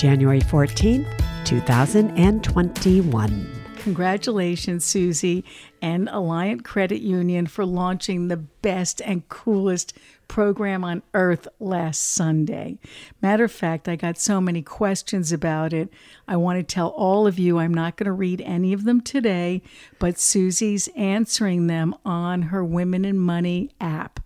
[0.00, 1.06] January 14th,
[1.44, 3.46] 2021.
[3.80, 5.42] Congratulations, Suze
[5.82, 9.92] and Alliant Credit Union for launching the best and coolest
[10.26, 12.78] program on earth last Sunday.
[13.20, 15.92] Matter of fact, I got so many questions about it.
[16.26, 19.02] I want to tell all of you I'm not going to read any of them
[19.02, 19.60] today,
[19.98, 24.20] but Suze's answering them on her Women and Money app.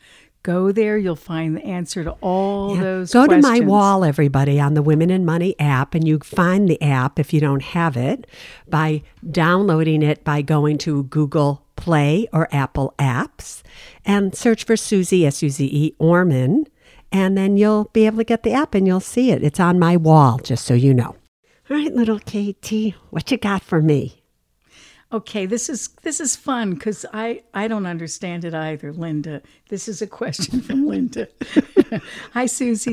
[0.44, 2.82] Go there, you'll find the answer to all yeah.
[2.82, 3.46] those Go questions.
[3.46, 7.18] to my wall, everybody, on the Women and Money app, and you find the app
[7.18, 8.26] if you don't have it
[8.68, 13.62] by downloading it by going to Google Play or Apple Apps
[14.04, 16.66] and search for Suze, S U Z E Orman,
[17.10, 19.42] and then you'll be able to get the app and you'll see it.
[19.42, 21.16] It's on my wall, just so you know.
[21.70, 24.23] All right, little KT, what you got for me?
[25.14, 29.42] Okay, this is this is fun because I I don't understand it either, Linda.
[29.68, 31.28] This is a question from Linda.
[32.32, 32.88] Hi, Suze.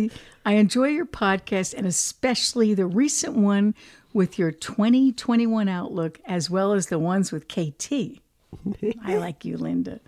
[0.46, 3.74] I enjoy your podcast and especially the recent one
[4.14, 7.92] with your 2021 outlook, as well as the ones with KT.
[9.04, 10.00] I like you, Linda.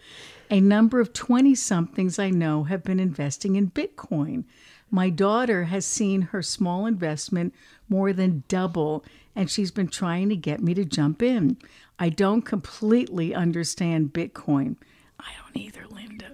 [0.52, 4.44] A number of 20 somethings I know have been investing in Bitcoin.
[4.92, 7.56] My daughter has seen her small investment
[7.90, 9.04] more than double,
[9.36, 11.58] and she's been trying to get me to jump in.
[12.04, 14.76] I don't completely understand Bitcoin.
[15.18, 16.32] I don't either, Linda.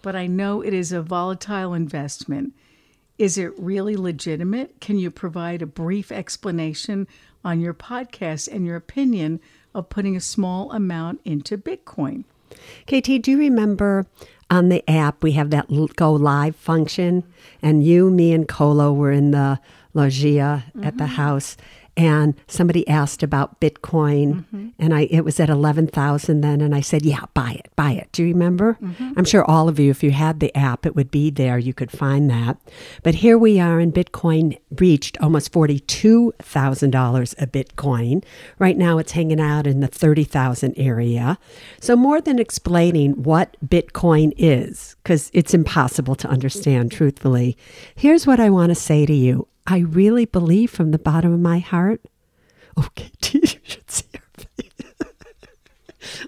[0.00, 2.52] But I know it is a volatile investment.
[3.18, 4.80] Is it really legitimate?
[4.80, 7.08] Can you provide a brief explanation
[7.44, 9.40] on your podcast and your opinion
[9.74, 12.22] of putting a small amount into Bitcoin?
[12.86, 14.06] KT, do you remember
[14.48, 17.24] on the app we have that go live function?
[17.60, 19.58] And you, me, and Colo were in the
[19.94, 20.84] loggia mm-hmm.
[20.84, 21.14] at the mm-hmm.
[21.14, 21.56] house
[21.98, 24.68] and somebody asked about Bitcoin, mm-hmm.
[24.78, 27.90] and I it was at eleven thousand then, and I said, "Yeah, buy it, buy
[27.90, 28.78] it." Do you remember?
[28.80, 29.14] Mm-hmm.
[29.16, 31.58] I'm sure all of you, if you had the app, it would be there.
[31.58, 32.56] You could find that.
[33.02, 38.24] But here we are, and Bitcoin reached almost forty-two thousand dollars a Bitcoin.
[38.60, 41.36] Right now, it's hanging out in the thirty thousand area.
[41.80, 47.56] So more than explaining what Bitcoin is, because it's impossible to understand, truthfully.
[47.96, 49.48] Here's what I want to say to you.
[49.70, 52.00] I really believe from the bottom of my heart.
[52.78, 54.72] Okay, you should see her face.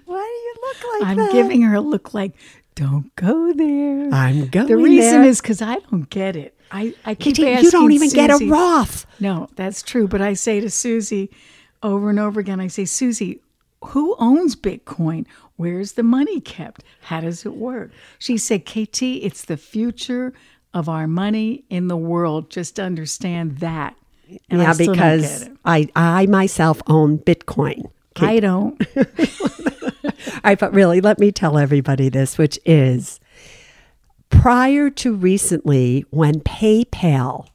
[0.05, 1.07] Why do you look like that?
[1.07, 1.31] I'm that?
[1.31, 2.35] giving her a look like,
[2.75, 4.09] don't go there.
[4.13, 5.23] I'm going The reason there.
[5.23, 6.55] is because I don't get it.
[6.71, 9.05] I, I keep KT, asking You don't even Suze, get a Roth.
[9.19, 10.07] No, that's true.
[10.07, 11.11] But I say to Suze
[11.81, 13.21] over and over again, I say, Suze,
[13.85, 15.25] who owns Bitcoin?
[15.55, 16.83] Where's the money kept?
[17.01, 17.91] How does it work?
[18.19, 20.31] She said, KT, it's the future
[20.73, 22.49] of our money in the world.
[22.49, 23.95] Just understand that.
[24.49, 27.89] And yeah, I because I I myself own Bitcoin.
[28.17, 28.81] I don't.
[28.97, 33.19] All right, but really, let me tell everybody this, which is
[34.29, 37.47] prior to recently, when PayPal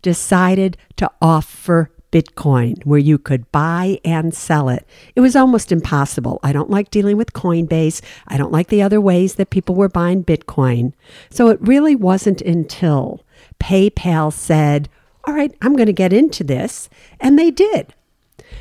[0.00, 4.86] decided to offer Bitcoin, where you could buy and sell it.
[5.16, 6.38] It was almost impossible.
[6.42, 8.02] I don't like dealing with Coinbase.
[8.28, 10.92] I don't like the other ways that people were buying Bitcoin.
[11.30, 13.24] So it really wasn't until
[13.58, 14.88] PayPal said,
[15.24, 16.88] All right, I'm going to get into this.
[17.18, 17.94] And they did.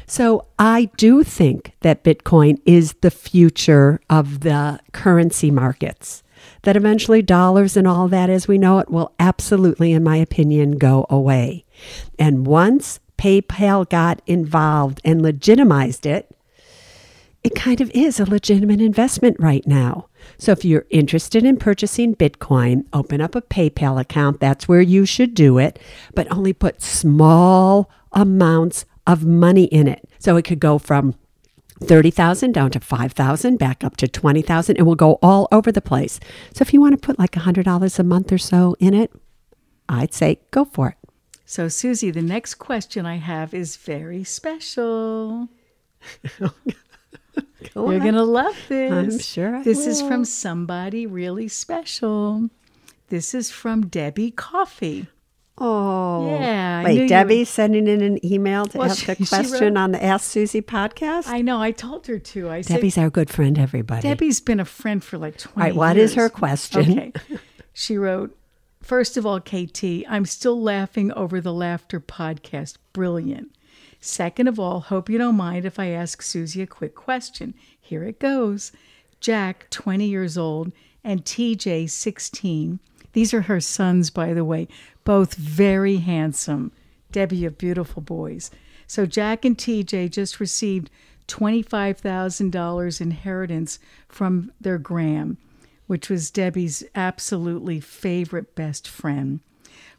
[0.08, 6.24] So I do think that Bitcoin is the future of the currency markets.
[6.64, 10.78] That eventually dollars and all that as we know it will absolutely, in my opinion,
[10.78, 11.66] go away.
[12.18, 16.36] And once PayPal got involved and legitimized it,
[17.44, 20.08] it kind of is a legitimate investment right now.
[20.40, 24.40] So if you're interested in purchasing Bitcoin, open up a PayPal account.
[24.40, 25.78] That's where you should do it,
[26.16, 30.10] but only put small amounts of money in it.
[30.18, 31.14] So it could go from
[31.84, 34.78] 30,000 down to 5,000, back up to 20,000.
[34.78, 36.20] It will go all over the place.
[36.56, 39.12] So if you want to put like $100 a month or so in it,
[39.88, 41.01] I'd say go for it.
[41.52, 45.50] So, Suze, the next question I have is very special.
[46.40, 48.90] Go You're going to love this.
[49.14, 52.50] I'm sure I This is from somebody really special.
[53.10, 55.08] This is from Debbie Coffee.
[55.58, 56.26] Oh.
[56.40, 59.82] Yeah, Wait, Debbie's sending in an email to Well, ask a she- she question wrote-
[59.84, 61.28] on the Ask Suze podcast?
[61.28, 62.50] I know, I told her to.
[62.50, 64.04] I said, Debbie's our good friend, everybody.
[64.04, 66.24] Debbie's been a friend for like 20 All right, what is years.
[66.24, 66.92] her question?
[66.98, 67.12] Okay.
[67.74, 68.38] She wrote,
[68.82, 72.78] First of all, KT, I'm still laughing over the Laughter podcast.
[72.94, 73.56] Brilliant.
[74.00, 77.54] Second of all, hope you don't mind if I ask Suze a quick question.
[77.80, 78.72] Here it goes.
[79.20, 80.72] Jack, 20 years old,
[81.04, 82.80] and TJ, 16.
[83.14, 84.68] These are her sons, by the way,
[85.04, 86.72] both very handsome.
[87.12, 88.50] Debbie, have beautiful boys.
[88.88, 90.90] So Jack and TJ just received
[91.28, 93.80] $25,000 inheritance
[94.10, 95.38] from their Gram,
[95.92, 99.42] which was Debbie's absolutely favorite best friend.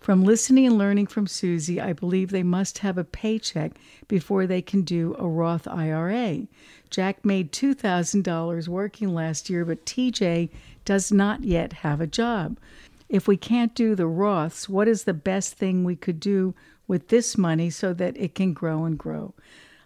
[0.00, 3.72] From listening and learning from Suze, I believe they must have a paycheck
[4.08, 6.46] before they can do a Roth IRA.
[6.88, 10.48] Jack made $2,000 working last year, but TJ
[10.86, 12.56] does not yet have a job.
[13.10, 16.54] If we can't do the Roths, what is the best thing we could do
[16.88, 19.34] with this money so that it can grow and grow?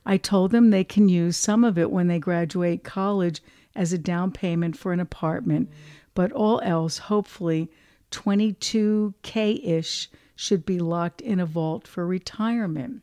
[0.07, 3.43] I told them they can use some of it when they graduate college
[3.77, 5.71] as a down payment for an apartment,
[6.15, 7.71] but all else, hopefully
[8.11, 13.03] 22K ish, should be locked in a vault for retirement.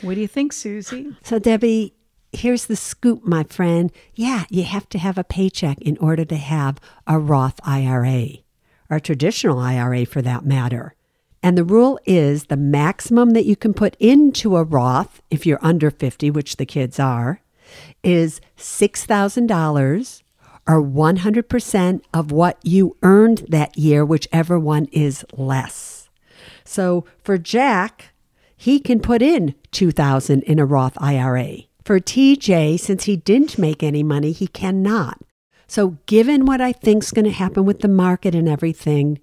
[0.00, 0.92] What do you think, Suze?
[1.22, 1.94] So, Debbie,
[2.32, 3.92] here's the scoop, my friend.
[4.14, 8.28] Yeah, you have to have a paycheck in order to have a Roth IRA,
[8.88, 10.94] or a traditional IRA for that matter.
[11.42, 15.64] And the rule is the maximum that you can put into a Roth, if you're
[15.64, 17.40] under 50, which the kids are,
[18.02, 20.22] is $6,000
[20.66, 26.08] or 100% of what you earned that year, whichever one is less.
[26.64, 28.12] So for Jack,
[28.56, 31.62] he can put in 2000 in a Roth IRA.
[31.84, 35.20] For TJ, since he didn't make any money, he cannot.
[35.66, 39.18] So given what I think's going to happen with the market and everything,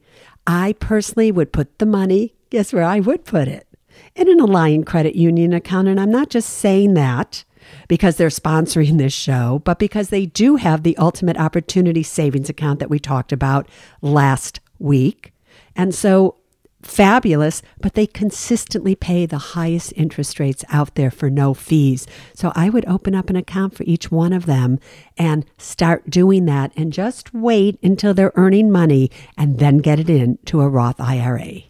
[0.46, 3.68] I personally would put the money, guess where I would put it?
[4.16, 5.88] In an Alliant Credit Union account.
[5.88, 7.44] And I'm not just saying that
[7.88, 12.80] because they're sponsoring this show, but because they do have the Ultimate Opportunity Savings account
[12.80, 13.68] that we talked about
[14.02, 15.34] last week.
[15.76, 16.38] And so
[16.82, 22.08] fabulous, but they consistently pay the highest interest rates out there for no fees.
[22.34, 24.80] So I would open up an account for each one of them
[25.18, 30.10] and start doing that and just wait until they're earning money and then get it
[30.10, 31.64] into a Roth IRA.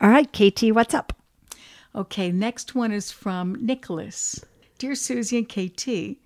[0.00, 1.12] All right, KT, what's up?
[1.94, 4.44] Okay, next one is from Nicholas.
[4.78, 6.18] Dear Suze and KT,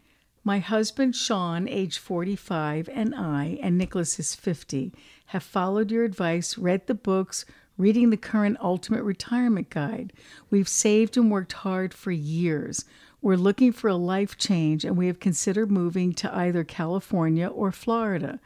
[0.42, 4.92] my husband Sean, age 45, and I, and Nicholas is 50,
[5.26, 7.44] have followed your advice, read the books,
[7.78, 10.12] reading the current Ultimate Retirement Guide.
[10.50, 12.84] We've saved and worked hard for years.
[13.22, 17.70] We're looking for a life change, and we have considered moving to either California or
[17.70, 18.40] Florida.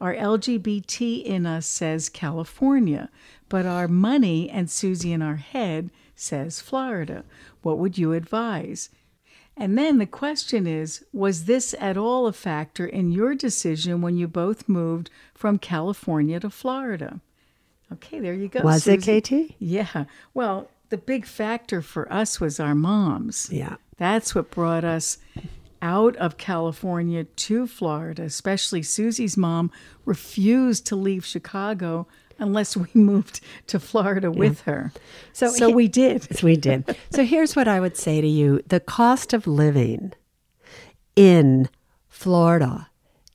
[0.00, 3.10] Our LGBT in us says California,
[3.50, 7.24] but our money and Suze in our head says Florida.
[7.60, 8.88] What would you advise?
[9.60, 14.16] And then the question is Was this at all a factor in your decision when
[14.16, 17.20] you both moved from California to Florida?
[17.92, 18.62] Okay, there you go.
[18.62, 19.54] Was it KT?
[19.58, 20.04] Yeah.
[20.32, 23.50] Well, the big factor for us was our moms.
[23.52, 23.76] Yeah.
[23.98, 25.18] That's what brought us
[25.82, 29.70] out of California to Florida, especially Suze's mom
[30.06, 32.06] refused to leave Chicago
[32.40, 34.92] unless we moved to Florida with her.
[35.32, 36.26] So So, he- we did.
[36.42, 36.96] We did.
[37.10, 40.12] so here's what I would say to you the cost of living
[41.16, 41.68] in
[42.08, 42.88] Florida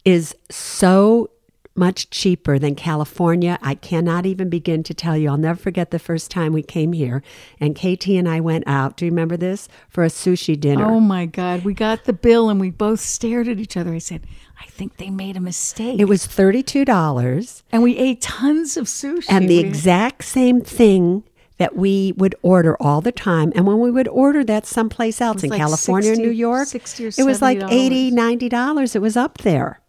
[0.03, 1.29] is so
[1.75, 3.59] much cheaper than California.
[3.61, 5.29] I cannot even begin to tell you.
[5.29, 7.21] I'll never forget the first time we came here
[7.59, 8.95] and KT and I went out.
[8.97, 9.67] Do you remember this?
[9.89, 10.85] For a sushi dinner.
[10.85, 11.65] Oh my God.
[11.65, 13.93] We got the bill and we both stared at each other.
[13.93, 14.25] I said,
[14.61, 15.99] I think they made a mistake.
[15.99, 19.25] It was $32 and we ate tons of sushi.
[19.29, 21.23] and the We- exact same thing
[21.57, 23.51] that we would order all the time.
[23.55, 26.67] And when we would order that someplace else in like California or 60 New York,
[26.67, 28.11] 60 or it was like $70.
[28.11, 28.95] $90.
[28.95, 29.79] It was up there.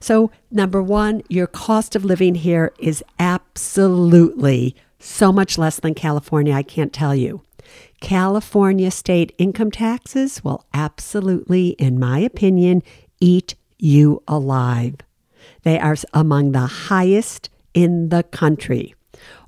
[0.00, 6.54] So, number one, your cost of living here is absolutely so much less than California,
[6.54, 7.42] I can't tell you.
[8.00, 12.82] California state income taxes will absolutely, in my opinion,
[13.20, 14.96] eat you alive.
[15.62, 18.94] They are among the highest in the country.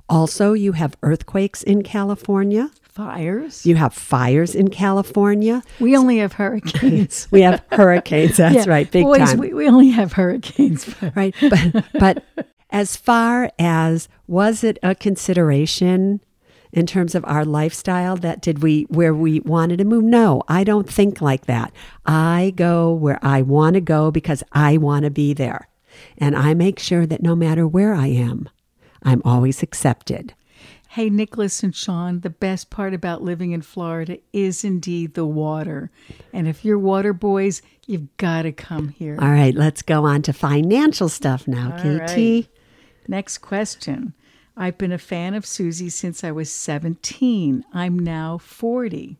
[0.07, 2.69] Also, you have earthquakes in California.
[2.95, 3.65] Fires.
[3.65, 5.61] You have fires in California.
[5.81, 7.27] We only have hurricanes.
[7.31, 8.37] We have hurricanes.
[8.37, 9.37] That's Yeah, right, big boys, time.
[9.37, 10.95] We, we only have hurricanes.
[11.15, 12.23] right, but but
[12.69, 16.21] as far as was it a consideration
[16.71, 20.05] in terms of our lifestyle that did we where we wanted to move?
[20.05, 21.73] No, I don't think like that.
[22.05, 25.67] I go where I want to go because I want to be there,
[26.17, 28.47] and I make sure that no matter where I am,
[29.03, 30.33] I'm always accepted.
[30.95, 35.91] Hey, Nicholas and Sean, the best part about living in Florida is indeed the water.
[36.31, 39.17] And if you're water boys, you've got to come here.
[39.19, 42.15] All right, let's go on to financial stuff now, All KT.
[42.15, 42.47] right.
[43.09, 44.13] Next question.
[44.55, 47.65] I've been a fan of Suze since I was 17.
[47.73, 49.17] I'm now 40.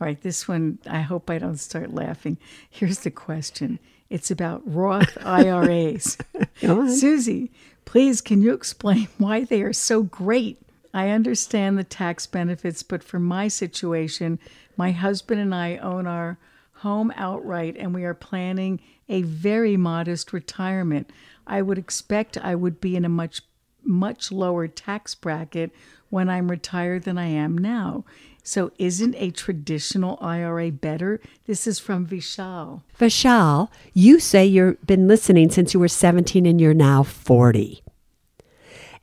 [0.00, 2.38] All right, this one, I hope I don't start laughing.
[2.70, 6.18] Here's the question it's about Roth IRAs.
[6.60, 7.48] Suze,
[7.84, 10.62] please, can you explain why they are so great?
[10.92, 14.38] I understand the tax benefits, but for my situation,
[14.76, 16.38] my husband and I own our
[16.74, 21.10] home outright and we are planning a very modest retirement.
[21.46, 23.42] I would expect I would be in a much
[23.82, 25.70] much lower tax bracket
[26.10, 28.04] when I'm retired than I am now.
[28.42, 31.20] So isn't a traditional IRA better?
[31.46, 32.82] This is from Vishal.
[32.98, 37.82] Vishal, you say you've been listening since you were 17 and you're now 40.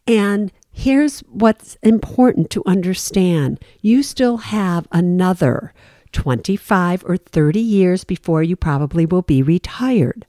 [0.07, 5.73] And here's what's important to understand you still have another
[6.11, 10.27] 25 or 30 years before you probably will be retired.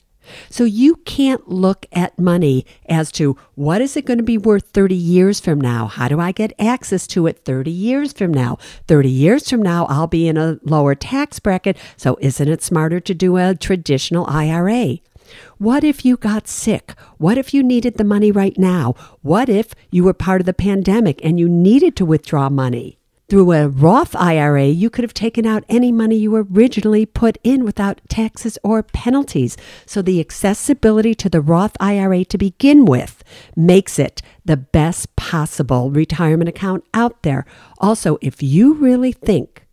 [0.49, 4.69] So you can't look at money as to what is it going to be worth
[4.69, 5.87] 30 years from now?
[5.87, 8.57] How do I get access to it 30 years from now?
[8.87, 11.77] 30 years from now, I'll be in a lower tax bracket.
[11.97, 14.99] So isn't it smarter to do a traditional IRA?
[15.59, 16.95] What if you got sick?
[17.17, 18.95] What if you needed the money right now?
[19.23, 23.01] What if you were part of the pandemic and you needed to withdraw money?
[23.29, 27.65] Through a Roth IRA, you could have taken out any money you originally put in
[27.65, 29.57] without taxes or penalties.
[29.85, 33.25] So the accessibility to the Roth IRA to begin with
[33.57, 37.45] makes it the best possible retirement account out there.
[37.79, 39.67] Also, if you really think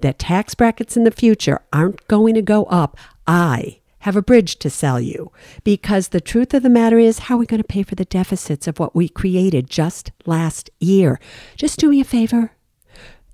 [0.00, 4.56] that tax brackets in the future aren't going to go up, I have a bridge
[4.60, 5.32] to sell you
[5.64, 8.04] because the truth of the matter is how are we going to pay for the
[8.04, 11.18] deficits of what we created just last year?
[11.56, 12.52] Just do me a favor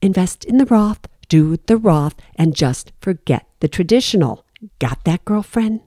[0.00, 4.46] invest in the Roth, do the Roth, and just forget the traditional.
[4.78, 5.82] Got that, girlfriend?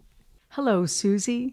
[0.49, 1.51] Hello, Suze.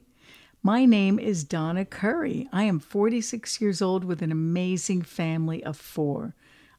[0.63, 2.49] My name is Donna Curry.
[2.53, 6.35] I am 46 years old with an amazing family of four.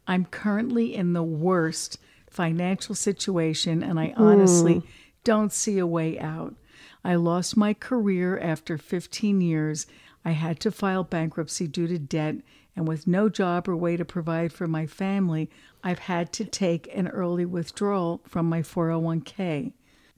[0.05, 1.97] I'm currently in the worst
[2.29, 4.87] financial situation, and I honestly hmm.
[5.23, 6.55] Don't see a way out.
[7.03, 9.87] I lost my career after 15 years.
[10.25, 12.37] I had to file bankruptcy due to debt,
[12.75, 15.49] and with no job or way to provide for my family,
[15.83, 19.73] I've had to take an early withdrawal from my 401k.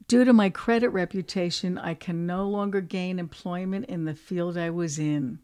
[0.07, 4.69] Due to my credit reputation, I can no longer gain employment in the field I
[4.69, 5.39] was in.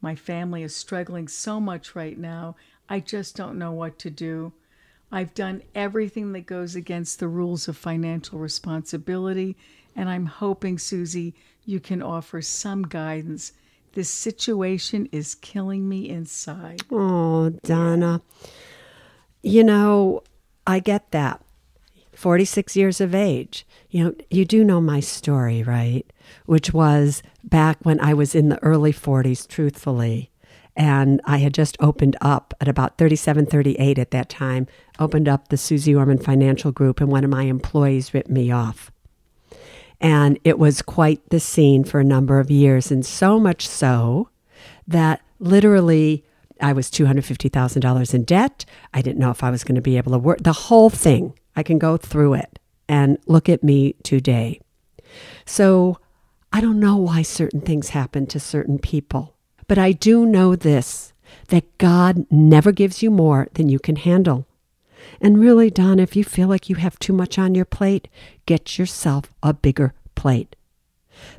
[0.00, 2.54] My family is struggling so much right now,
[2.88, 4.52] I just don't know what to do.
[5.12, 9.56] I've done everything that goes against the rules of financial responsibility,
[9.94, 11.32] and I'm hoping, Suze,
[11.66, 13.52] you can offer some guidance.
[13.92, 16.80] This situation is killing me inside.
[16.90, 18.22] Oh, Donna.
[19.42, 20.22] You know,
[20.66, 21.44] I get that.
[22.14, 23.66] 46 years of age.
[23.90, 26.10] You know, you do know my story, right?
[26.46, 30.31] Which was back when I was in the early 40s, truthfully.
[30.74, 34.66] And I had just opened up at about 37, 38 at that time,
[34.98, 38.90] opened up the Suze Orman Financial Group, and one of my employees ripped me off.
[40.00, 44.30] And it was quite the scene for a number of years, and so much so
[44.86, 46.24] that literally
[46.60, 48.64] I was $250,000 in debt.
[48.94, 50.42] I didn't know if I was going to be able to work.
[50.42, 54.60] The whole thing, I can go through it and look at me today.
[55.44, 55.98] So
[56.52, 59.31] I don't know why certain things happen to certain people,
[59.72, 61.14] but I do know this
[61.48, 64.46] that God never gives you more than you can handle.
[65.18, 68.06] And really, Don, if you feel like you have too much on your plate,
[68.44, 70.56] get yourself a bigger plate.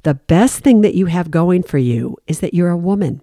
[0.01, 3.21] The best thing that you have going for you is that you're a woman.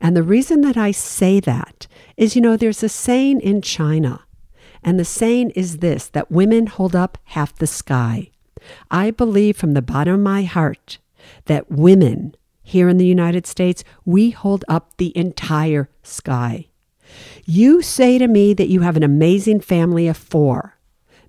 [0.00, 4.24] And the reason that I say that is, you know, there's a saying in China,
[4.82, 8.32] and the saying is this that women hold up half the sky.
[8.90, 10.98] I believe from the bottom of my heart
[11.44, 12.34] that women
[12.68, 16.66] here in the United States, we hold up the entire sky.
[17.46, 20.78] You say to me that you have an amazing family of four.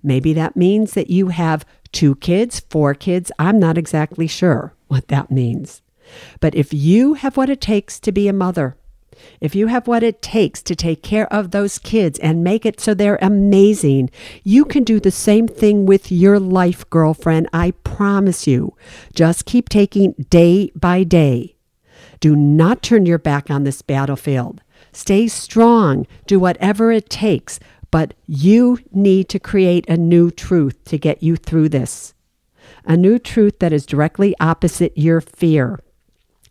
[0.02, 3.32] Maybe that means that you have two kids, four kids.
[3.38, 5.80] I'm not exactly sure what that means.
[6.40, 8.76] But if you have what it takes to be a mother,
[9.40, 12.80] if you have what it takes to take care of those kids and make it
[12.80, 14.10] so they're amazing,
[14.44, 17.48] you can do the same thing with your life, girlfriend.
[17.52, 18.76] I promise you.
[19.14, 21.56] Just keep taking day by day.
[22.20, 24.62] Do not turn your back on this battlefield.
[24.92, 26.06] Stay strong.
[26.26, 27.58] Do whatever it takes.
[27.90, 32.14] But you need to create a new truth to get you through this.
[32.84, 35.80] A new truth that is directly opposite your fear.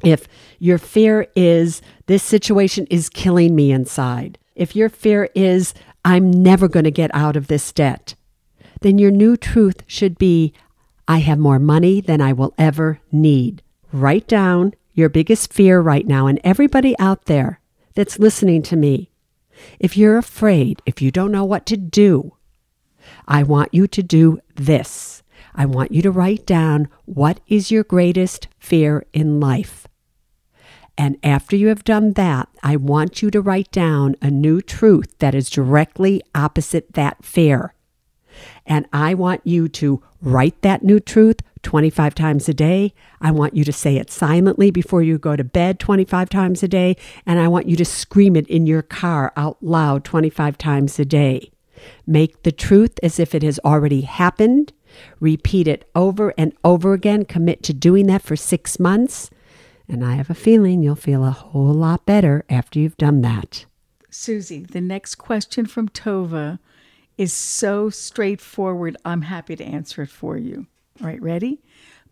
[0.03, 0.27] If
[0.59, 5.73] your fear is, this situation is killing me inside, if your fear is,
[6.05, 8.15] I'm never going to get out of this debt,
[8.81, 10.53] then your new truth should be,
[11.07, 13.61] I have more money than I will ever need.
[13.91, 17.59] Write down your biggest fear right now, and everybody out there
[17.95, 19.09] that's listening to me,
[19.79, 22.35] if you're afraid, if you don't know what to do,
[23.27, 25.23] I want you to do this.
[25.55, 29.88] I want you to write down what is your greatest fear in life.
[30.99, 35.17] And after you have done that, I want you to write down a new truth
[35.19, 37.73] that is directly opposite that fear.
[38.65, 42.93] And I want you to write that new truth 25 times a day.
[43.21, 46.67] I want you to say it silently before you go to bed 25 times a
[46.67, 46.97] day.
[47.25, 51.05] And I want you to scream it in your car out loud 25 times a
[51.05, 51.49] day.
[52.05, 54.73] Make the truth as if it has already happened.
[55.21, 57.23] Repeat it over and over again.
[57.23, 59.29] Commit to doing that for six months.
[59.89, 63.65] And I have a feeling you'll feel a whole lot better after you've done that.
[64.11, 66.59] Suze, the next question from Tova
[67.17, 68.95] is so straightforward.
[69.03, 70.67] I'm happy to answer it for you.
[71.01, 71.59] All right, ready?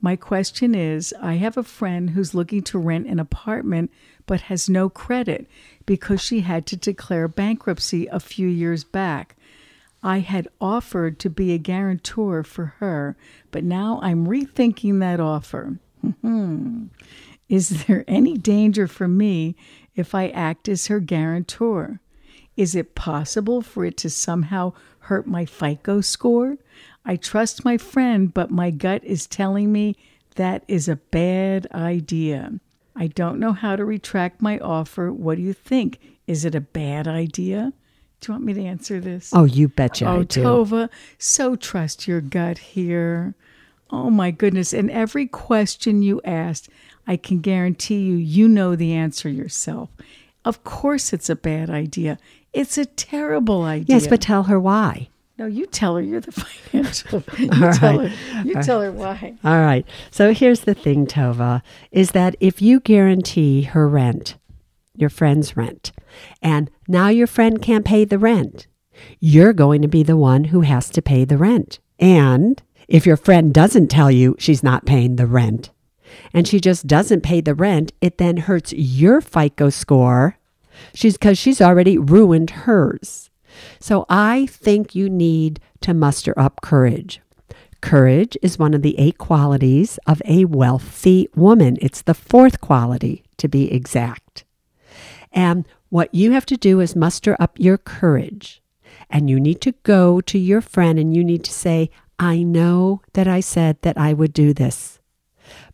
[0.02, 3.92] My question is I have a friend who's looking to rent an apartment
[4.26, 5.48] but has no credit
[5.86, 9.36] because she had to declare bankruptcy a few years back.
[10.04, 13.16] I had offered to be a guarantor for her,
[13.52, 15.78] but now I'm rethinking that offer.
[16.22, 16.86] Hmm.
[17.50, 19.56] Is there any danger for me
[19.96, 22.00] if I act as her guarantor?
[22.56, 26.58] Is it possible for it to somehow hurt my FICO score?
[27.06, 29.96] I trust my friend, but my gut is telling me
[30.36, 32.60] that is a bad idea.
[32.96, 35.12] I don't know how to retract my offer.
[35.12, 36.00] What do you think?
[36.26, 37.72] Is it a bad idea?
[38.20, 39.32] Do you want me to answer this?
[39.34, 40.42] Oh, you betcha oh, I do.
[40.42, 43.36] Tova, so trust your gut here.
[43.92, 44.74] Oh my goodness.
[44.74, 46.70] And every question you asked,
[47.08, 49.90] I can guarantee you, you know the answer yourself.
[50.46, 52.18] Of course, it's a bad idea.
[52.54, 53.96] It's a terrible idea.
[53.96, 55.10] Yes, but tell her why.
[55.38, 56.32] no, you tell her you're the
[56.72, 57.24] financial.
[57.38, 58.12] You tell right.
[58.12, 58.42] her.
[58.44, 59.36] You tell her why.
[59.44, 59.86] All right.
[60.12, 64.36] So here's the thing, Tova, is that if you guarantee her rent,
[64.96, 65.92] your friend's rent,
[66.42, 68.68] and now your friend can't pay the rent,
[69.20, 71.80] you're going to be the one who has to pay the rent.
[72.00, 75.70] And if your friend doesn't tell you she's not paying the rent,
[76.34, 80.38] and she just doesn't pay the rent, it then hurts your FICO score.
[80.94, 83.30] She's because she's already ruined hers.
[83.80, 87.22] So I think you need to muster up courage.
[87.82, 91.78] Courage is one of the eight qualities of a wealthy woman.
[91.82, 94.44] It's the fourth quality, to be exact.
[95.32, 98.62] And what you have to do is muster up your courage.
[99.10, 101.90] And you need to go to your friend and you need to say,
[102.20, 104.97] I know that I said that I would do this.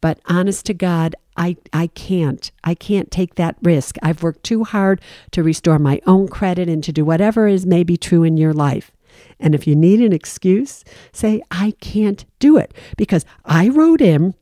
[0.01, 2.51] But honest to God, I, I can't.
[2.63, 3.97] I can't take that risk.
[4.03, 7.97] I've worked too hard to restore my own credit and to do whatever is maybe
[7.97, 8.91] true in your life.
[9.39, 12.73] And if you need an excuse, say, I can't do it.
[12.97, 14.35] Because I wrote in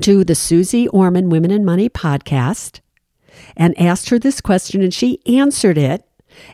[0.00, 2.80] to the Suze Orman Women and Money podcast
[3.56, 6.04] and asked her this question, and she answered it.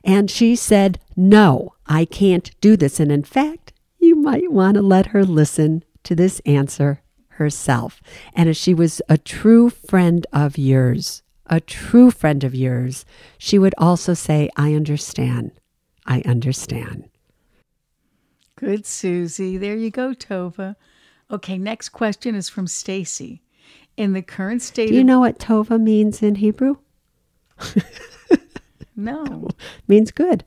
[0.02, 2.98] And she said, No, I can't do this.
[2.98, 7.00] And in fact, you might want to let her listen to this answer
[7.38, 8.01] herself.
[8.35, 13.05] And if she was a true friend of yours, a true friend of yours,
[13.38, 15.53] she would also say, I understand.
[16.07, 17.09] I understand.
[18.57, 19.37] Good, Suze.
[19.37, 20.77] There you go, Tova.
[21.31, 23.42] Okay, next question is from Stacy.
[23.96, 26.77] In the current state Do you know what Tova means in Hebrew?
[28.96, 29.48] no,
[29.88, 30.44] means good.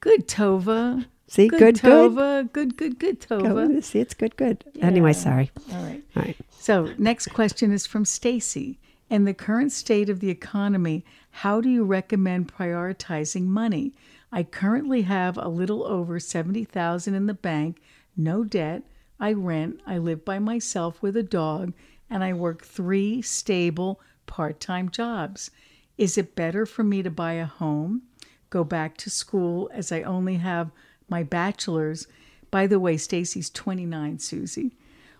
[0.00, 1.06] good Tova.
[1.30, 2.10] See, Good, good, good.
[2.12, 2.52] Tova.
[2.52, 3.72] Good, good, good Tova.
[3.72, 4.64] Go- See, it's good, good.
[4.82, 5.52] Anyway, sorry.
[5.72, 6.02] All right.
[6.16, 6.36] All right.
[6.58, 8.80] So, next question is from Stacy.
[9.08, 13.94] In the current state of the economy, how do you recommend prioritizing money?
[14.32, 17.80] I currently have a little over 70,000 in the bank,
[18.16, 18.82] no debt.
[19.20, 21.72] I rent, I live by myself with a dog,
[22.10, 25.52] and I work 3 stable part-time jobs.
[25.96, 28.02] Is it better for me to buy a home,
[28.48, 30.72] go back to school as I only have
[31.10, 32.06] my bachelor's?
[32.50, 34.58] By the way, Stacy's 29, Suze.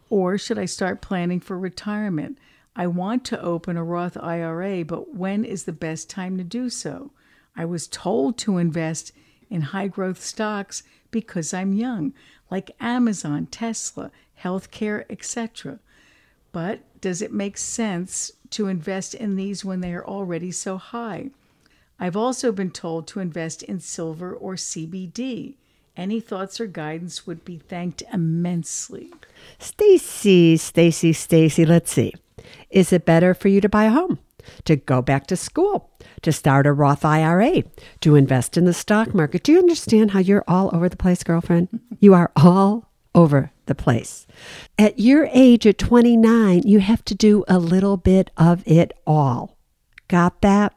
[0.08, 2.38] Or should I start planning for retirement?
[2.74, 6.70] I want to open a Roth IRA, but when is the best time to do
[6.70, 7.10] so?
[7.56, 9.12] I was told to invest
[9.50, 12.14] in high growth stocks because I'm young,
[12.50, 14.10] like Amazon, Tesla,
[14.42, 15.80] healthcare, etc.
[16.52, 21.30] But does it make sense to invest in these when they are already so high?
[21.98, 25.56] I've also been told to invest in silver or CBD.
[26.00, 29.12] Any thoughts or guidance would be thanked immensely.
[29.58, 32.14] Stacy, Stacy, Stacy, let's see.
[32.70, 34.18] Is it better for you to buy a home,
[34.64, 35.90] to go back to school,
[36.22, 37.64] to start a Roth IRA,
[38.00, 39.42] to invest in the stock market?
[39.42, 41.68] Do you understand how you're all over the place, girlfriend?
[41.98, 44.26] You are all over the place.
[44.78, 49.58] At your age, at 29, you have to do a little bit of it all.
[50.08, 50.74] Got that?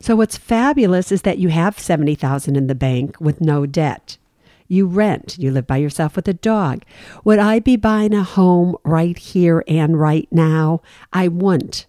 [0.00, 4.18] So what's fabulous is that you have 70,000 in the bank with no debt.
[4.66, 6.84] You rent, you live by yourself with a dog.
[7.24, 10.80] Would I be buying a home right here and right now?
[11.12, 11.86] I wouldn't.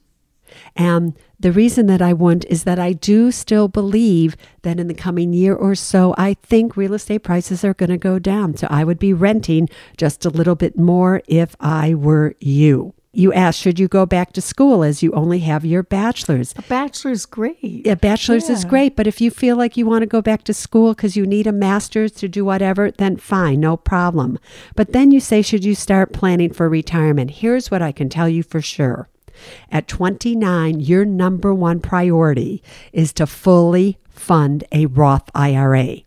[0.75, 4.93] And the reason that I wouldn't is that I do still believe that in the
[4.93, 8.55] coming year or so, I think real estate prices are going to go down.
[8.55, 12.93] So I would be renting just a little bit more if I were you.
[13.15, 16.53] You asked, should you go back to school as you only have your bachelor's?
[16.57, 17.87] A bachelor's great.
[17.87, 20.53] A bachelor's is great, but if you feel like you want to go back to
[20.53, 24.37] school because you need a master's to do whatever, then fine, no problem.
[24.75, 27.31] But then you say, should you start planning for retirement?
[27.31, 29.07] Here's what I can tell you for sure.
[29.71, 36.04] At 29, your number one priority is to fully fund a Roth IRA.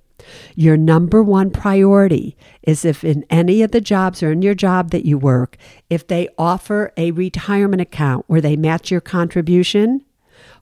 [0.54, 4.90] Your number one priority is if in any of the jobs or in your job
[4.90, 5.56] that you work,
[5.88, 10.04] if they offer a retirement account where they match your contribution,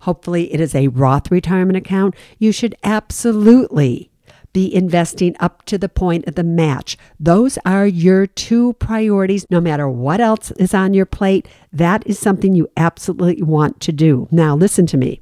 [0.00, 4.10] hopefully it is a Roth retirement account, you should absolutely
[4.56, 6.96] be investing up to the point of the match.
[7.20, 11.46] Those are your two priorities, no matter what else is on your plate.
[11.70, 14.28] That is something you absolutely want to do.
[14.30, 15.20] Now, listen to me.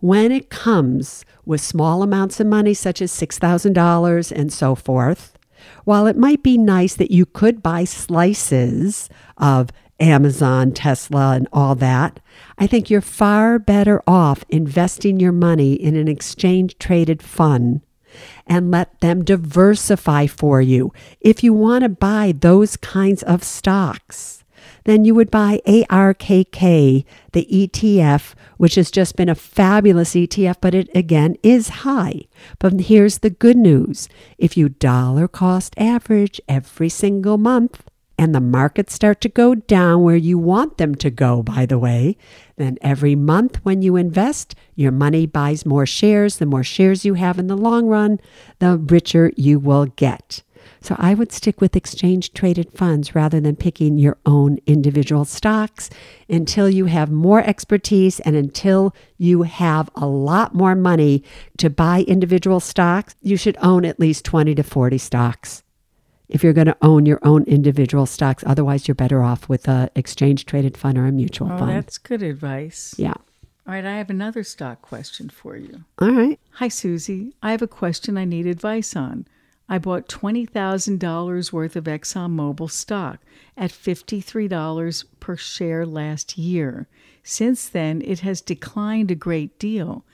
[0.00, 5.38] When it comes with small amounts of money, such as $6,000 and so forth,
[5.84, 11.74] while it might be nice that you could buy slices of Amazon, Tesla, and all
[11.74, 12.20] that,
[12.58, 17.82] I think you're far better off investing your money in an exchange traded fund
[18.46, 20.92] and let them diversify for you.
[21.20, 24.39] If you want to buy those kinds of stocks,
[24.84, 30.74] then you would buy ARKK, the ETF, which has just been a fabulous ETF, but
[30.74, 32.22] it again is high.
[32.58, 37.82] But here's the good news if you dollar cost average every single month,
[38.20, 41.78] and the markets start to go down where you want them to go, by the
[41.78, 42.18] way,
[42.56, 46.36] then every month when you invest, your money buys more shares.
[46.36, 48.20] The more shares you have in the long run,
[48.58, 50.42] the richer you will get.
[50.80, 55.90] So I would stick with exchange traded funds rather than picking your own individual stocks
[56.28, 61.22] until you have more expertise and until you have a lot more money
[61.58, 63.14] to buy individual stocks.
[63.22, 65.62] You should own at least 20 to 40 stocks
[66.28, 68.44] if you're going to own your own individual stocks.
[68.46, 71.70] Otherwise, you're better off with a exchange traded fund or a mutual Oh, fund.
[71.72, 72.94] that's good advice.
[72.96, 73.14] Yeah.
[73.66, 75.84] All right, I have another stock question for you.
[76.00, 76.40] All right.
[76.52, 77.10] Hi, Suze.
[77.42, 79.26] I have a question I need advice on.
[79.72, 83.20] I bought $20,000 worth of ExxonMobil stock
[83.56, 86.88] at $53 per share last year.
[87.22, 90.04] Since then, it has declined a great deal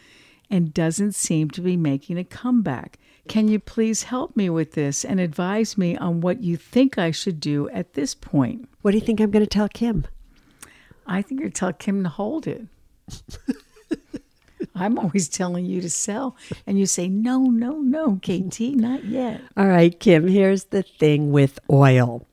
[0.51, 2.99] and doesn't seem to be making a comeback.
[3.29, 7.11] Can you please help me with this and advise me on what you think I
[7.11, 8.69] should do at this point?
[8.83, 10.07] What do you think I'm going to tell Kim?
[11.07, 12.67] I think you're telling Kim to hold it.
[14.77, 16.37] I'm always telling you to sell,
[16.67, 19.41] and you say, no, no, no, KT, not yet.
[19.57, 22.27] All right, Kim, here's the thing with oil.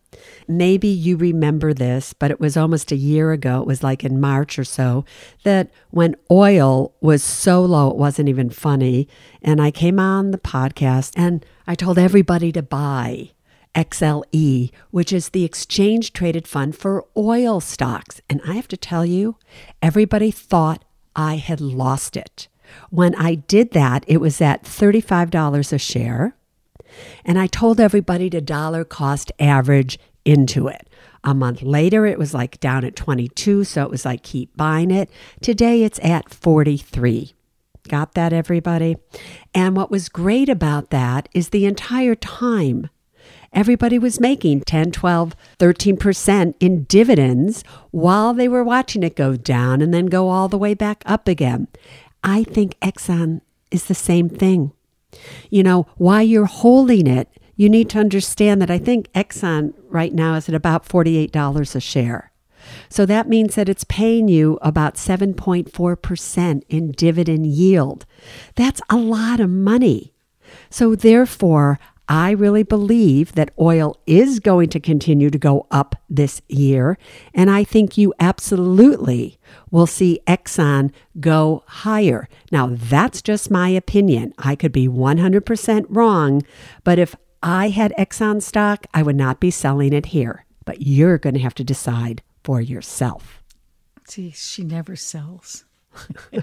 [0.47, 3.61] Maybe you remember this, but it was almost a year ago.
[3.61, 5.05] It was like in March or so
[5.43, 9.07] that when oil was so low, it wasn't even funny.
[9.41, 13.31] And I came on the podcast and I told everybody to buy
[13.73, 18.21] XLE, which is the exchange traded fund for oil stocks.
[18.29, 19.37] And I have to tell you,
[19.81, 20.83] everybody thought
[21.15, 22.47] I had lost it.
[22.89, 26.35] When I did that, it was at $35 a share.
[27.25, 30.87] And I told everybody to dollar cost average into it.
[31.23, 34.91] A month later, it was like down at 22, so it was like keep buying
[34.91, 35.09] it.
[35.41, 37.33] Today, it's at 43.
[37.87, 38.97] Got that, everybody?
[39.53, 42.89] And what was great about that is the entire time,
[43.53, 49.81] everybody was making 10, 12, 13% in dividends while they were watching it go down
[49.81, 51.67] and then go all the way back up again.
[52.23, 54.71] I think Exxon is the same thing
[55.49, 60.13] you know, while you're holding it, you need to understand that I think Exxon right
[60.13, 62.31] now is at about $48 a share.
[62.89, 68.05] So that means that it's paying you about 7.4% in dividend yield.
[68.55, 70.13] That's a lot of money.
[70.69, 76.41] So therefore, I really believe that oil is going to continue to go up this
[76.49, 76.97] year.
[77.33, 79.39] And I think you absolutely
[79.71, 82.27] will see Exxon go higher.
[82.51, 84.33] Now, that's just my opinion.
[84.37, 86.41] I could be 100% wrong,
[86.83, 90.45] but if I had Exxon stock, I would not be selling it here.
[90.65, 93.41] But you're going to have to decide for yourself.
[94.07, 95.65] See, she never sells.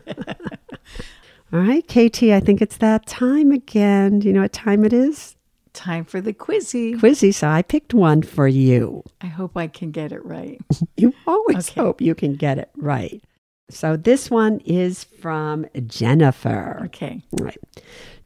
[1.52, 4.20] All right, KT, I think it's that time again.
[4.20, 5.36] Do you know what time it is?
[5.72, 6.94] Time for the quizzie.
[6.98, 9.04] Quizzie, so I picked one for you.
[9.20, 10.60] I hope I can get it right.
[10.96, 11.80] You always Okay.
[11.80, 13.22] hope you can get it right.
[13.70, 16.82] So this one is from Jennifer.
[16.86, 17.22] Okay.
[17.32, 17.56] Right.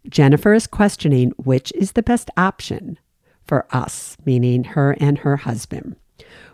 [0.09, 2.99] Jennifer is questioning which is the best option
[3.45, 5.97] for us, meaning her and her husband.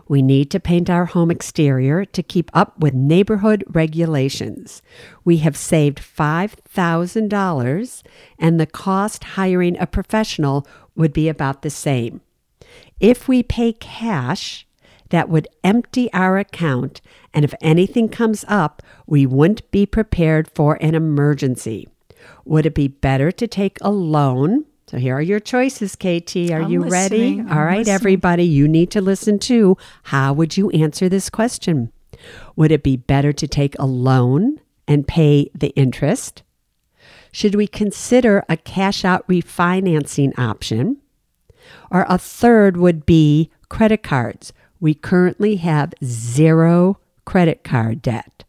[0.07, 4.81] We need to paint our home exterior to keep up with neighborhood regulations.
[5.23, 8.03] We have saved $5,000
[8.37, 12.21] and the cost hiring a professional would be about the same.
[12.99, 14.65] If we pay cash,
[15.09, 17.01] that would empty our account,
[17.33, 21.87] and if anything comes up, we wouldn't be prepared for an emergency.
[22.45, 24.65] Would it be better to take a loan?
[24.87, 26.51] So here are your choices, KT.
[26.51, 27.17] Are I'm you ready?
[27.35, 27.49] listening.
[27.49, 27.95] All I'm right, listening.
[27.95, 29.77] everybody, you need to listen too.
[30.03, 31.91] How would you answer this question?
[32.55, 36.43] Would it be better to take a loan and pay the interest?
[37.31, 40.97] Should we consider a cash out refinancing option?
[41.89, 44.51] Or a third would be credit cards.
[44.79, 48.43] We currently have zero credit card debt.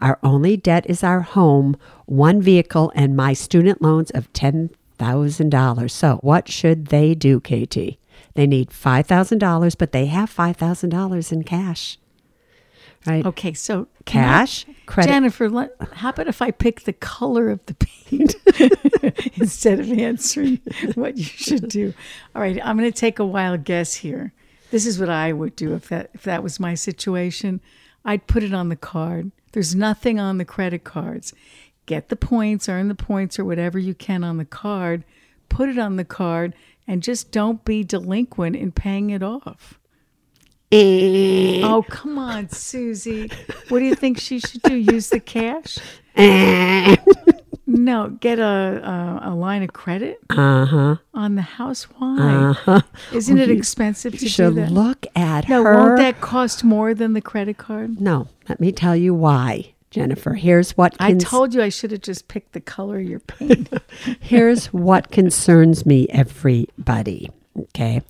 [0.00, 5.90] Our only debt is our home, one vehicle, and my student loans of $10,000.
[5.90, 7.96] So, what should they do, KT?
[8.34, 11.98] They need $5,000, but they have $5,000 in cash.
[13.06, 13.24] Right?
[13.24, 15.08] Okay, so can I- Cash, credit.
[15.10, 18.36] Jennifer, let, how about if I pick the color of the paint
[19.36, 20.60] instead of answering
[20.94, 21.94] what you should do?
[22.34, 24.32] All right, I'm going to take a wild guess here.
[24.70, 27.60] This is what I would do if that if that was my situation.
[28.04, 29.30] I'd put it on the card.
[29.52, 31.32] There's nothing on the credit cards.
[31.86, 35.04] Get the points, earn the points, or whatever you can on the card.
[35.48, 36.54] Put it on the card,
[36.86, 39.78] and just don't be delinquent in paying it off.
[40.72, 43.06] Eh, Oh, come on, Suze.
[43.68, 44.74] What do you think she should do?
[44.76, 45.78] Use the cash?
[46.16, 46.96] eh.
[47.68, 50.96] No, get a a, a line of credit Uh-huh.
[51.14, 51.84] on the house.
[51.98, 52.18] Why?
[52.50, 52.80] Uh-huh.
[53.12, 54.70] Isn't it expensive to You do that?
[54.72, 55.72] look at no, her.
[55.74, 58.00] No, won't that cost more than the credit card?
[58.00, 60.34] No, let me tell you why, Jennifer.
[60.34, 63.68] Here's what I told you I should have just picked the color of your paint.
[64.20, 67.30] here's what concerns me, everybody.
[67.58, 68.00] Okay.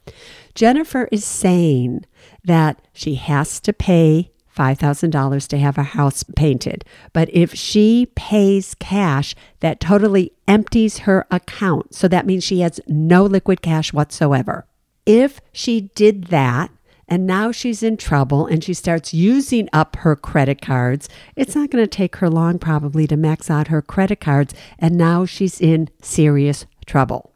[0.56, 2.06] Jennifer is saying
[2.42, 6.82] that she has to pay $5,000 to have her house painted.
[7.12, 11.94] But if she pays cash, that totally empties her account.
[11.94, 14.66] So that means she has no liquid cash whatsoever.
[15.04, 16.70] If she did that,
[17.06, 21.08] and now she's in trouble and she starts using up her credit cards.
[21.36, 24.54] It's not going to take her long, probably, to max out her credit cards.
[24.78, 27.36] And now she's in serious trouble.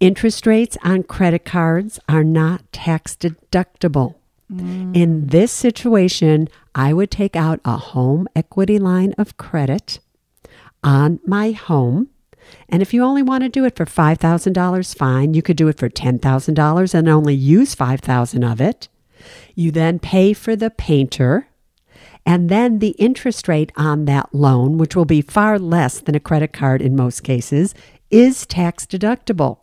[0.00, 4.14] Interest rates on credit cards are not tax deductible.
[4.94, 10.00] In this situation, I would take out a home equity line of credit
[10.82, 12.08] on my home.
[12.68, 15.34] And if you only want to do it for $5,000, fine.
[15.34, 18.88] You could do it for $10,000 and only use 5000 of it.
[19.54, 21.46] You then pay for the painter.
[22.26, 26.20] And then the interest rate on that loan, which will be far less than a
[26.20, 27.74] credit card in most cases,
[28.10, 29.59] is tax deductible.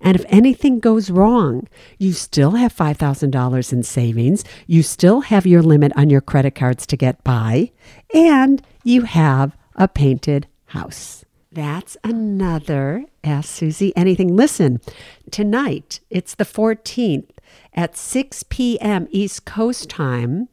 [0.00, 4.44] And if anything goes wrong, you still have $5,000 in savings.
[4.66, 7.70] You still have your limit on your credit cards to get by.
[8.12, 11.24] And you have a painted house.
[11.50, 14.34] That's another Ask Suze Anything.
[14.34, 14.80] Listen,
[15.30, 17.30] tonight, it's the 14th
[17.72, 19.06] at 6 p.m.
[19.10, 20.48] East Coast time.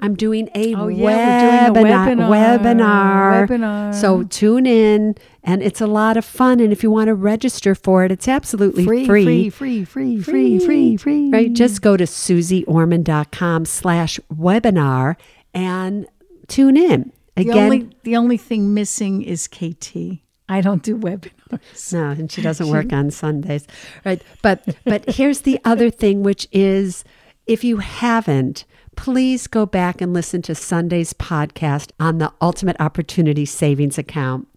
[0.00, 2.58] I'm doing a Oh, yeah, we're doing a webinar, webinar.
[2.58, 3.48] webinar.
[3.48, 3.94] Webinar.
[3.94, 6.60] So tune in, and it's a lot of fun.
[6.60, 10.58] And if you want to register for it, it's absolutely free, free, free, free, free,
[10.58, 11.30] free, free.
[11.30, 11.52] Right?
[11.52, 15.16] Just go to suzeorman.com slash webinar
[15.52, 16.06] and
[16.48, 17.12] tune in.
[17.36, 20.20] The Again, only the only thing missing is KT.
[20.48, 21.92] I don't do webinars.
[21.92, 23.66] no, and she doesn't work on Sundays.
[24.04, 24.22] Right.
[24.42, 27.02] But but here's the other thing, which is
[27.46, 28.64] if you haven't,
[28.96, 34.48] please go back and listen to Sunday's podcast on the Ultimate Opportunity Savings Account.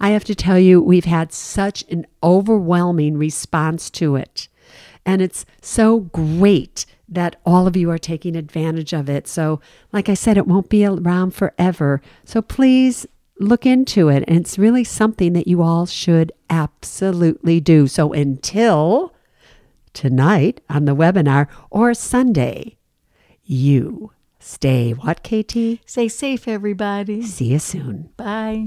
[0.00, 4.48] I have to tell you, we've had such an overwhelming response to it.
[5.04, 9.26] And it's so great that all of you are taking advantage of it.
[9.26, 9.60] So,
[9.92, 12.00] like I said, it won't be around forever.
[12.24, 13.06] So, please
[13.38, 14.24] look into it.
[14.28, 17.86] And it's really something that you all should absolutely do.
[17.86, 19.14] So, until
[19.92, 22.76] tonight on the webinar or Sunday,
[23.44, 25.80] you stay what, KT?
[25.86, 27.22] Stay safe, everybody.
[27.22, 28.10] See you soon.
[28.16, 28.66] Bye.